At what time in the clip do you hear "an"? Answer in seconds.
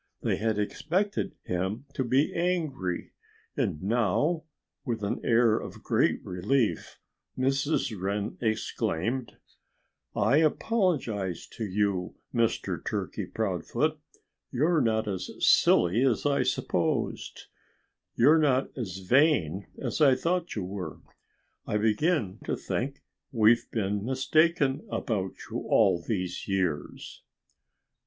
5.03-5.23